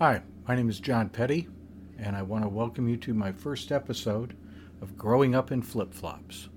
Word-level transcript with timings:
Hi, 0.00 0.22
my 0.48 0.54
name 0.54 0.70
is 0.70 0.80
John 0.80 1.10
Petty, 1.10 1.46
and 1.98 2.16
I 2.16 2.22
want 2.22 2.42
to 2.44 2.48
welcome 2.48 2.88
you 2.88 2.96
to 2.96 3.12
my 3.12 3.32
first 3.32 3.70
episode 3.70 4.34
of 4.80 4.96
Growing 4.96 5.34
Up 5.34 5.52
in 5.52 5.60
Flip 5.60 5.92
Flops. 5.92 6.48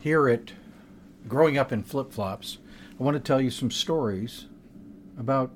Here 0.00 0.28
at 0.28 0.50
Growing 1.28 1.56
Up 1.56 1.70
in 1.70 1.84
Flip 1.84 2.12
Flops, 2.12 2.58
I 2.98 3.02
want 3.04 3.14
to 3.14 3.20
tell 3.20 3.40
you 3.40 3.48
some 3.48 3.70
stories 3.70 4.46
about 5.16 5.52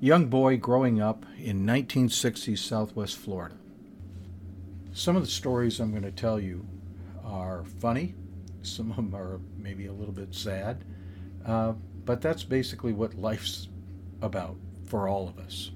a 0.00 0.04
young 0.04 0.26
boy 0.26 0.58
growing 0.58 1.00
up 1.00 1.26
in 1.40 1.66
1960s 1.66 2.58
Southwest 2.58 3.16
Florida. 3.16 3.56
Some 4.92 5.16
of 5.16 5.24
the 5.24 5.28
stories 5.28 5.80
I'm 5.80 5.90
going 5.90 6.04
to 6.04 6.12
tell 6.12 6.38
you 6.38 6.64
are 7.24 7.64
funny, 7.64 8.14
some 8.62 8.90
of 8.90 8.94
them 8.94 9.12
are 9.12 9.40
maybe 9.58 9.86
a 9.86 9.92
little 9.92 10.14
bit 10.14 10.36
sad, 10.36 10.84
uh, 11.44 11.72
but 12.04 12.20
that's 12.20 12.44
basically 12.44 12.92
what 12.92 13.14
life's 13.14 13.66
about 14.20 14.54
for 14.84 15.08
all 15.08 15.28
of 15.28 15.40
us. 15.40 15.72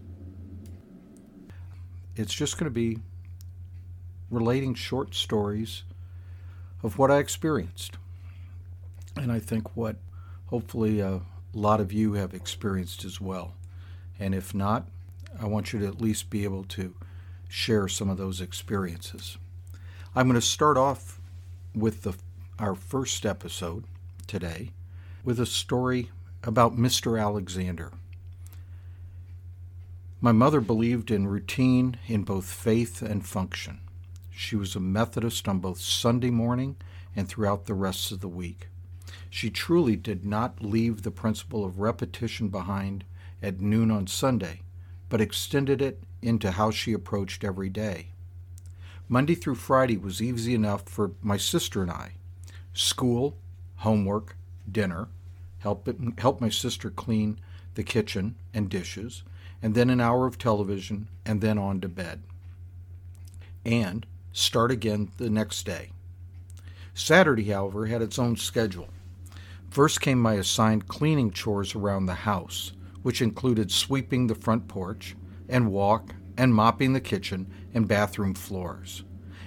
It's 2.16 2.34
just 2.34 2.58
going 2.58 2.64
to 2.64 2.74
be 2.74 2.98
relating 4.30 4.74
short 4.74 5.14
stories 5.14 5.84
of 6.82 6.98
what 6.98 7.10
I 7.10 7.18
experienced. 7.18 7.98
And 9.16 9.30
I 9.30 9.38
think 9.38 9.76
what 9.76 9.96
hopefully 10.46 11.00
a 11.00 11.20
lot 11.52 11.80
of 11.80 11.92
you 11.92 12.14
have 12.14 12.32
experienced 12.32 13.04
as 13.04 13.20
well. 13.20 13.54
And 14.18 14.34
if 14.34 14.54
not, 14.54 14.88
I 15.38 15.46
want 15.46 15.72
you 15.72 15.78
to 15.80 15.86
at 15.86 16.00
least 16.00 16.30
be 16.30 16.44
able 16.44 16.64
to 16.64 16.94
share 17.48 17.86
some 17.86 18.08
of 18.08 18.16
those 18.16 18.40
experiences. 18.40 19.36
I'm 20.14 20.26
going 20.26 20.40
to 20.40 20.46
start 20.46 20.78
off 20.78 21.20
with 21.74 22.02
the, 22.02 22.14
our 22.58 22.74
first 22.74 23.26
episode 23.26 23.84
today 24.26 24.70
with 25.22 25.38
a 25.38 25.46
story 25.46 26.10
about 26.42 26.76
Mr. 26.76 27.20
Alexander. 27.20 27.92
My 30.20 30.32
mother 30.32 30.62
believed 30.62 31.10
in 31.10 31.26
routine 31.26 31.98
in 32.06 32.22
both 32.22 32.46
faith 32.46 33.02
and 33.02 33.24
function. 33.24 33.80
She 34.30 34.56
was 34.56 34.74
a 34.74 34.80
Methodist 34.80 35.46
on 35.46 35.58
both 35.58 35.78
Sunday 35.78 36.30
morning 36.30 36.76
and 37.14 37.28
throughout 37.28 37.66
the 37.66 37.74
rest 37.74 38.10
of 38.10 38.20
the 38.20 38.28
week. 38.28 38.68
She 39.28 39.50
truly 39.50 39.94
did 39.94 40.24
not 40.24 40.62
leave 40.62 41.02
the 41.02 41.10
principle 41.10 41.66
of 41.66 41.80
repetition 41.80 42.48
behind 42.48 43.04
at 43.42 43.60
noon 43.60 43.90
on 43.90 44.06
Sunday, 44.06 44.62
but 45.10 45.20
extended 45.20 45.82
it 45.82 46.02
into 46.22 46.52
how 46.52 46.70
she 46.70 46.94
approached 46.94 47.44
every 47.44 47.68
day. 47.68 48.08
Monday 49.08 49.34
through 49.34 49.54
Friday 49.54 49.98
was 49.98 50.22
easy 50.22 50.54
enough 50.54 50.88
for 50.88 51.12
my 51.20 51.36
sister 51.36 51.82
and 51.82 51.90
I. 51.90 52.12
School, 52.72 53.36
homework, 53.76 54.36
dinner, 54.70 55.08
help, 55.58 55.88
help 56.18 56.40
my 56.40 56.48
sister 56.48 56.88
clean 56.88 57.38
the 57.74 57.84
kitchen 57.84 58.36
and 58.54 58.70
dishes, 58.70 59.22
and 59.62 59.74
then 59.74 59.90
an 59.90 60.00
hour 60.00 60.26
of 60.26 60.38
television, 60.38 61.08
and 61.24 61.40
then 61.40 61.58
on 61.58 61.80
to 61.80 61.88
bed. 61.88 62.22
And 63.64 64.06
start 64.32 64.70
again 64.70 65.10
the 65.16 65.30
next 65.30 65.64
day. 65.64 65.90
Saturday, 66.94 67.44
however, 67.44 67.86
had 67.86 68.02
its 68.02 68.18
own 68.18 68.36
schedule. 68.36 68.88
First 69.70 70.00
came 70.00 70.20
my 70.20 70.34
assigned 70.34 70.88
cleaning 70.88 71.30
chores 71.30 71.74
around 71.74 72.06
the 72.06 72.14
house, 72.14 72.72
which 73.02 73.20
included 73.20 73.70
sweeping 73.70 74.26
the 74.26 74.34
front 74.34 74.68
porch 74.68 75.14
and 75.48 75.70
walk 75.70 76.14
and 76.36 76.54
mopping 76.54 76.92
the 76.92 77.00
kitchen 77.00 77.46
and 77.74 77.88
bathroom 77.88 78.34
floors. 78.34 79.04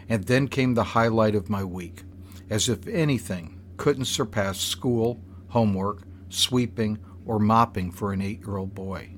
And 0.08 0.26
then 0.26 0.48
came 0.48 0.74
the 0.74 0.84
highlight 0.84 1.36
of 1.36 1.50
my 1.50 1.64
week, 1.64 2.04
as 2.50 2.70
if 2.70 2.88
anything 2.88 3.60
couldn't 3.78 4.06
surpass 4.06 4.60
school, 4.60 5.22
homework, 5.50 6.04
sweeping, 6.30 7.00
or 7.26 7.40
mopping 7.40 7.92
for 7.92 8.12
an 8.12 8.22
eight 8.22 8.40
year 8.42 8.58
old 8.58 8.74
boy. 8.74 9.10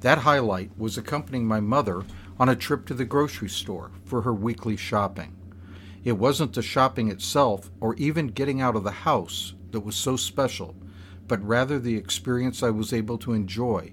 That 0.00 0.18
highlight 0.18 0.70
was 0.78 0.96
accompanying 0.96 1.46
my 1.46 1.60
mother 1.60 2.04
on 2.38 2.48
a 2.48 2.56
trip 2.56 2.86
to 2.86 2.94
the 2.94 3.04
grocery 3.04 3.48
store 3.48 3.90
for 4.04 4.22
her 4.22 4.32
weekly 4.32 4.76
shopping. 4.76 5.34
It 6.04 6.12
wasn't 6.12 6.54
the 6.54 6.62
shopping 6.62 7.10
itself 7.10 7.70
or 7.80 7.94
even 7.96 8.28
getting 8.28 8.60
out 8.60 8.76
of 8.76 8.84
the 8.84 8.90
house 8.90 9.54
that 9.72 9.80
was 9.80 9.96
so 9.96 10.16
special, 10.16 10.76
but 11.26 11.44
rather 11.44 11.78
the 11.78 11.96
experience 11.96 12.62
I 12.62 12.70
was 12.70 12.92
able 12.92 13.18
to 13.18 13.32
enjoy 13.32 13.92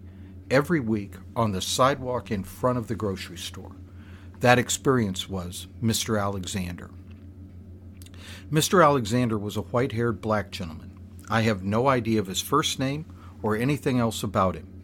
every 0.51 0.79
week 0.79 1.15
on 1.35 1.51
the 1.51 1.61
sidewalk 1.61 2.29
in 2.29 2.43
front 2.43 2.77
of 2.77 2.87
the 2.87 2.95
grocery 2.95 3.37
store. 3.37 3.75
That 4.41 4.59
experience 4.59 5.27
was 5.27 5.67
Mr. 5.81 6.21
Alexander. 6.21 6.91
Mr. 8.51 8.83
Alexander 8.83 9.39
was 9.39 9.57
a 9.57 9.61
white 9.61 9.93
haired 9.93 10.21
black 10.21 10.51
gentleman. 10.51 10.91
I 11.29 11.41
have 11.41 11.63
no 11.63 11.87
idea 11.87 12.19
of 12.19 12.27
his 12.27 12.41
first 12.41 12.77
name 12.77 13.05
or 13.41 13.55
anything 13.55 13.99
else 13.99 14.21
about 14.21 14.55
him. 14.55 14.74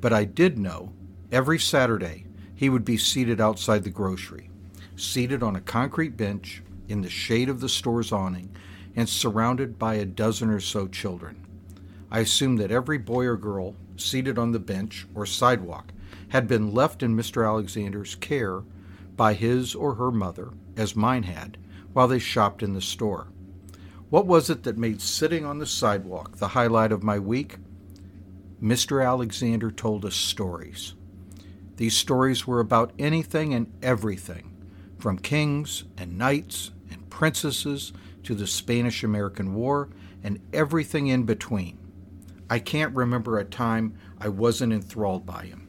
But 0.00 0.12
I 0.12 0.24
did 0.24 0.58
know 0.58 0.92
every 1.32 1.58
Saturday 1.58 2.26
he 2.54 2.68
would 2.68 2.84
be 2.84 2.96
seated 2.96 3.40
outside 3.40 3.84
the 3.84 3.90
grocery, 3.90 4.50
seated 4.96 5.42
on 5.42 5.56
a 5.56 5.60
concrete 5.60 6.16
bench 6.16 6.62
in 6.88 7.02
the 7.02 7.10
shade 7.10 7.48
of 7.48 7.60
the 7.60 7.68
store's 7.68 8.12
awning 8.12 8.50
and 8.96 9.08
surrounded 9.08 9.78
by 9.78 9.94
a 9.94 10.04
dozen 10.04 10.50
or 10.50 10.60
so 10.60 10.88
children. 10.88 11.44
I 12.10 12.20
assumed 12.20 12.58
that 12.58 12.70
every 12.70 12.98
boy 12.98 13.26
or 13.26 13.36
girl 13.36 13.74
seated 13.96 14.38
on 14.38 14.52
the 14.52 14.58
bench 14.58 15.06
or 15.14 15.26
sidewalk 15.26 15.92
had 16.28 16.48
been 16.48 16.72
left 16.72 17.02
in 17.02 17.16
Mr. 17.16 17.46
Alexander's 17.46 18.14
care 18.14 18.62
by 19.16 19.34
his 19.34 19.74
or 19.74 19.94
her 19.94 20.10
mother, 20.10 20.50
as 20.76 20.96
mine 20.96 21.24
had, 21.24 21.58
while 21.92 22.08
they 22.08 22.18
shopped 22.18 22.62
in 22.62 22.74
the 22.74 22.80
store. 22.80 23.28
What 24.10 24.26
was 24.26 24.48
it 24.48 24.62
that 24.62 24.78
made 24.78 25.00
sitting 25.00 25.44
on 25.44 25.58
the 25.58 25.66
sidewalk 25.66 26.38
the 26.38 26.48
highlight 26.48 26.92
of 26.92 27.02
my 27.02 27.18
week? 27.18 27.56
Mr. 28.62 29.04
Alexander 29.04 29.70
told 29.70 30.04
us 30.04 30.16
stories. 30.16 30.94
These 31.76 31.96
stories 31.96 32.46
were 32.46 32.58
about 32.58 32.92
anything 32.98 33.54
and 33.54 33.72
everything, 33.82 34.56
from 34.98 35.18
kings 35.18 35.84
and 35.96 36.18
knights 36.18 36.72
and 36.90 37.08
princesses 37.08 37.92
to 38.24 38.34
the 38.34 38.48
Spanish 38.48 39.04
American 39.04 39.54
War 39.54 39.88
and 40.24 40.40
everything 40.52 41.06
in 41.06 41.22
between. 41.22 41.78
I 42.50 42.58
can't 42.58 42.96
remember 42.96 43.38
a 43.38 43.44
time 43.44 43.96
I 44.18 44.28
wasn't 44.28 44.72
enthralled 44.72 45.24
by 45.24 45.44
him. 45.44 45.68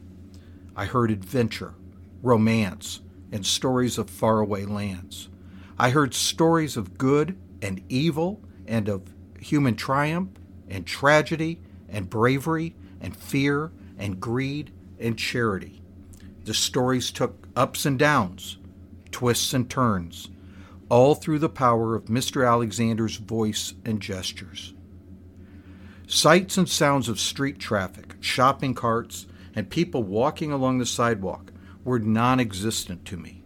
I 0.74 0.86
heard 0.86 1.12
adventure, 1.12 1.74
romance, 2.22 3.00
and 3.30 3.46
stories 3.46 3.98
of 3.98 4.10
faraway 4.10 4.64
lands. 4.64 5.28
I 5.78 5.90
heard 5.90 6.12
stories 6.12 6.76
of 6.76 6.98
good 6.98 7.38
and 7.62 7.82
evil 7.88 8.40
and 8.66 8.88
of 8.88 9.02
human 9.38 9.76
triumph 9.76 10.30
and 10.68 10.84
tragedy 10.84 11.60
and 11.88 12.10
bravery 12.10 12.74
and 13.00 13.16
fear 13.16 13.72
and 13.98 14.20
greed 14.20 14.72
and 14.98 15.18
charity. 15.18 15.82
The 16.44 16.54
stories 16.54 17.10
took 17.10 17.48
ups 17.56 17.84
and 17.86 17.98
downs, 17.98 18.58
twists 19.10 19.52
and 19.52 19.68
turns, 19.68 20.28
all 20.88 21.14
through 21.14 21.38
the 21.38 21.48
power 21.48 21.94
of 21.94 22.06
Mr. 22.06 22.46
Alexander's 22.46 23.16
voice 23.16 23.74
and 23.84 24.00
gestures. 24.00 24.74
Sights 26.06 26.56
and 26.58 26.68
sounds 26.68 27.08
of 27.08 27.20
street 27.20 27.58
traffic, 27.58 28.16
shopping 28.20 28.74
carts, 28.74 29.26
and 29.54 29.70
people 29.70 30.02
walking 30.02 30.50
along 30.50 30.78
the 30.78 30.86
sidewalk 30.86 31.52
were 31.84 31.98
non 31.98 32.40
existent 32.40 33.04
to 33.04 33.16
me. 33.16 33.42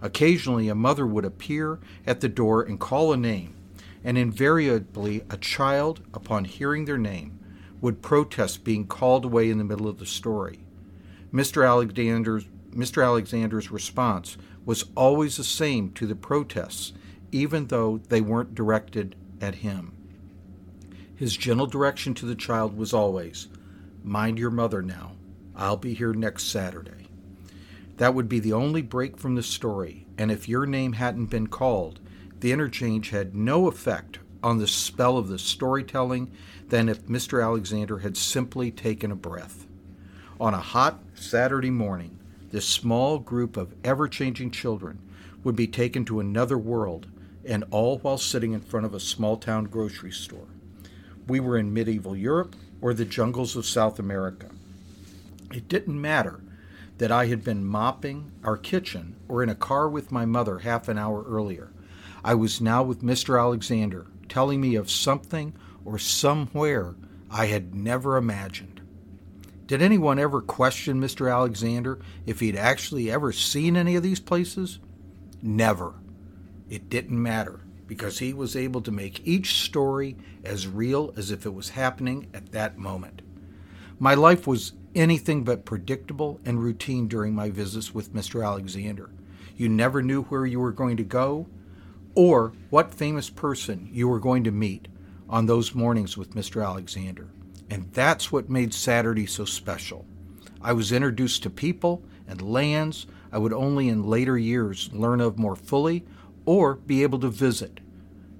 Occasionally, 0.00 0.68
a 0.68 0.74
mother 0.74 1.06
would 1.06 1.24
appear 1.24 1.80
at 2.06 2.20
the 2.20 2.28
door 2.28 2.62
and 2.62 2.78
call 2.78 3.12
a 3.12 3.16
name, 3.16 3.56
and 4.04 4.18
invariably, 4.18 5.24
a 5.30 5.36
child, 5.36 6.02
upon 6.12 6.44
hearing 6.44 6.84
their 6.84 6.98
name, 6.98 7.40
would 7.84 8.00
protest 8.00 8.64
being 8.64 8.86
called 8.86 9.26
away 9.26 9.50
in 9.50 9.58
the 9.58 9.62
middle 9.62 9.86
of 9.86 9.98
the 9.98 10.06
story. 10.06 10.60
Mr. 11.30 11.68
Alexander's, 11.68 12.46
Mr. 12.70 13.04
Alexander's 13.04 13.70
response 13.70 14.38
was 14.64 14.86
always 14.96 15.36
the 15.36 15.44
same 15.44 15.90
to 15.90 16.06
the 16.06 16.14
protests, 16.14 16.94
even 17.30 17.66
though 17.66 18.00
they 18.08 18.22
weren't 18.22 18.54
directed 18.54 19.14
at 19.38 19.56
him. 19.56 19.92
His 21.14 21.36
gentle 21.36 21.66
direction 21.66 22.14
to 22.14 22.24
the 22.24 22.34
child 22.34 22.74
was 22.74 22.94
always, 22.94 23.48
Mind 24.02 24.38
your 24.38 24.50
mother 24.50 24.80
now. 24.80 25.16
I'll 25.54 25.76
be 25.76 25.92
here 25.92 26.14
next 26.14 26.44
Saturday. 26.44 27.08
That 27.98 28.14
would 28.14 28.30
be 28.30 28.40
the 28.40 28.54
only 28.54 28.80
break 28.80 29.18
from 29.18 29.34
the 29.34 29.42
story, 29.42 30.06
and 30.16 30.32
if 30.32 30.48
your 30.48 30.64
name 30.64 30.94
hadn't 30.94 31.26
been 31.26 31.48
called, 31.48 32.00
the 32.40 32.50
interchange 32.50 33.10
had 33.10 33.34
no 33.34 33.68
effect 33.68 34.20
on 34.44 34.58
the 34.58 34.68
spell 34.68 35.16
of 35.16 35.28
the 35.28 35.38
storytelling 35.38 36.30
than 36.68 36.88
if 36.88 37.06
Mr. 37.06 37.42
Alexander 37.42 38.00
had 38.00 38.16
simply 38.16 38.70
taken 38.70 39.10
a 39.10 39.16
breath. 39.16 39.66
On 40.38 40.52
a 40.52 40.58
hot 40.58 41.02
Saturday 41.14 41.70
morning, 41.70 42.18
this 42.50 42.66
small 42.66 43.18
group 43.18 43.56
of 43.56 43.74
ever 43.82 44.06
changing 44.06 44.50
children 44.50 45.00
would 45.42 45.56
be 45.56 45.66
taken 45.66 46.04
to 46.04 46.20
another 46.20 46.58
world, 46.58 47.06
and 47.46 47.64
all 47.70 47.98
while 47.98 48.18
sitting 48.18 48.52
in 48.52 48.60
front 48.60 48.84
of 48.84 48.94
a 48.94 49.00
small 49.00 49.36
town 49.38 49.64
grocery 49.64 50.10
store. 50.10 50.48
We 51.26 51.40
were 51.40 51.56
in 51.56 51.72
medieval 51.72 52.14
Europe 52.14 52.54
or 52.82 52.92
the 52.92 53.04
jungles 53.06 53.56
of 53.56 53.64
South 53.64 53.98
America. 53.98 54.50
It 55.52 55.68
didn't 55.68 56.00
matter 56.00 56.40
that 56.98 57.10
I 57.10 57.26
had 57.26 57.44
been 57.44 57.64
mopping 57.64 58.30
our 58.44 58.56
kitchen 58.56 59.16
or 59.26 59.42
in 59.42 59.48
a 59.48 59.54
car 59.54 59.88
with 59.88 60.12
my 60.12 60.26
mother 60.26 60.60
half 60.60 60.88
an 60.88 60.98
hour 60.98 61.24
earlier. 61.24 61.70
I 62.22 62.34
was 62.34 62.60
now 62.60 62.82
with 62.82 63.02
Mr. 63.02 63.38
Alexander, 63.38 64.06
telling 64.34 64.60
me 64.60 64.74
of 64.74 64.90
something 64.90 65.54
or 65.84 65.96
somewhere 65.96 66.96
I 67.30 67.46
had 67.46 67.72
never 67.72 68.16
imagined. 68.16 68.80
Did 69.68 69.80
anyone 69.80 70.18
ever 70.18 70.40
question 70.40 71.00
Mr. 71.00 71.32
Alexander 71.32 72.00
if 72.26 72.40
he'd 72.40 72.56
actually 72.56 73.12
ever 73.12 73.30
seen 73.30 73.76
any 73.76 73.94
of 73.94 74.02
these 74.02 74.18
places? 74.18 74.80
Never. 75.40 75.94
It 76.68 76.90
didn't 76.90 77.22
matter 77.22 77.60
because 77.86 78.18
he 78.18 78.32
was 78.32 78.56
able 78.56 78.80
to 78.80 78.90
make 78.90 79.24
each 79.24 79.62
story 79.62 80.16
as 80.42 80.66
real 80.66 81.14
as 81.16 81.30
if 81.30 81.46
it 81.46 81.54
was 81.54 81.68
happening 81.68 82.26
at 82.34 82.50
that 82.50 82.76
moment. 82.76 83.22
My 84.00 84.14
life 84.14 84.48
was 84.48 84.72
anything 84.96 85.44
but 85.44 85.64
predictable 85.64 86.40
and 86.44 86.60
routine 86.60 87.06
during 87.06 87.36
my 87.36 87.50
visits 87.50 87.94
with 87.94 88.12
Mr. 88.12 88.44
Alexander. 88.44 89.10
You 89.56 89.68
never 89.68 90.02
knew 90.02 90.24
where 90.24 90.44
you 90.44 90.58
were 90.58 90.72
going 90.72 90.96
to 90.96 91.04
go 91.04 91.46
or 92.14 92.52
what 92.70 92.94
famous 92.94 93.30
person 93.30 93.88
you 93.92 94.08
were 94.08 94.20
going 94.20 94.44
to 94.44 94.50
meet 94.50 94.88
on 95.28 95.46
those 95.46 95.74
mornings 95.74 96.16
with 96.16 96.34
Mr. 96.34 96.64
Alexander. 96.64 97.28
And 97.70 97.90
that's 97.92 98.30
what 98.30 98.50
made 98.50 98.74
Saturday 98.74 99.26
so 99.26 99.44
special. 99.44 100.06
I 100.60 100.72
was 100.72 100.92
introduced 100.92 101.42
to 101.42 101.50
people 101.50 102.02
and 102.28 102.40
lands 102.40 103.06
I 103.32 103.38
would 103.38 103.52
only 103.52 103.88
in 103.88 104.04
later 104.04 104.38
years 104.38 104.90
learn 104.92 105.20
of 105.20 105.38
more 105.38 105.56
fully 105.56 106.04
or 106.46 106.76
be 106.76 107.02
able 107.02 107.18
to 107.20 107.28
visit. 107.28 107.80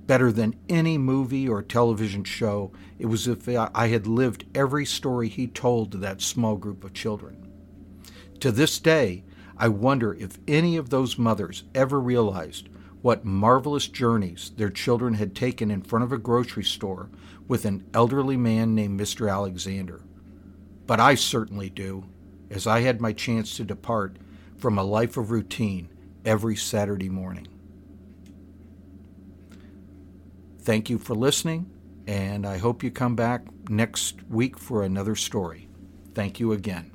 Better 0.06 0.30
than 0.30 0.54
any 0.68 0.98
movie 0.98 1.48
or 1.48 1.62
television 1.62 2.22
show, 2.24 2.70
it 2.98 3.06
was 3.06 3.26
as 3.26 3.38
if 3.38 3.48
I 3.74 3.88
had 3.88 4.06
lived 4.06 4.44
every 4.54 4.84
story 4.84 5.28
he 5.28 5.46
told 5.46 5.90
to 5.92 5.98
that 5.98 6.20
small 6.20 6.56
group 6.56 6.84
of 6.84 6.92
children. 6.92 7.50
To 8.40 8.52
this 8.52 8.78
day, 8.78 9.24
I 9.56 9.68
wonder 9.68 10.14
if 10.14 10.38
any 10.46 10.76
of 10.76 10.90
those 10.90 11.18
mothers 11.18 11.64
ever 11.74 11.98
realized 11.98 12.68
what 13.04 13.22
marvelous 13.22 13.86
journeys 13.86 14.50
their 14.56 14.70
children 14.70 15.12
had 15.12 15.36
taken 15.36 15.70
in 15.70 15.82
front 15.82 16.02
of 16.02 16.10
a 16.10 16.16
grocery 16.16 16.64
store 16.64 17.10
with 17.46 17.66
an 17.66 17.84
elderly 17.92 18.34
man 18.34 18.74
named 18.74 18.98
Mr. 18.98 19.30
Alexander. 19.30 20.00
But 20.86 21.00
I 21.00 21.14
certainly 21.14 21.68
do, 21.68 22.06
as 22.48 22.66
I 22.66 22.80
had 22.80 23.02
my 23.02 23.12
chance 23.12 23.58
to 23.58 23.64
depart 23.64 24.16
from 24.56 24.78
a 24.78 24.82
life 24.82 25.18
of 25.18 25.30
routine 25.30 25.90
every 26.24 26.56
Saturday 26.56 27.10
morning. 27.10 27.46
Thank 30.60 30.88
you 30.88 30.96
for 30.96 31.14
listening, 31.14 31.70
and 32.06 32.46
I 32.46 32.56
hope 32.56 32.82
you 32.82 32.90
come 32.90 33.16
back 33.16 33.42
next 33.68 34.22
week 34.30 34.58
for 34.58 34.82
another 34.82 35.14
story. 35.14 35.68
Thank 36.14 36.40
you 36.40 36.52
again. 36.52 36.93